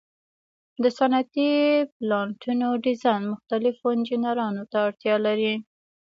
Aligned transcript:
د 0.83 0.85
صنعتي 0.97 1.51
پلانټونو 1.95 2.67
ډیزاین 2.85 3.21
مختلفو 3.33 3.85
انجینرانو 3.95 4.63
ته 4.71 4.77
اړتیا 4.87 5.15
لري. 5.25 5.53